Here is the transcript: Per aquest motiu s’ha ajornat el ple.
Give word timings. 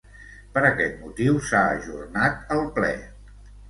Per 0.55 0.63
aquest 0.69 0.95
motiu 1.03 1.39
s’ha 1.51 1.63
ajornat 1.77 2.53
el 2.61 2.69
ple. 2.81 2.95